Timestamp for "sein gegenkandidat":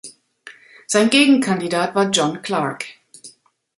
0.87-1.93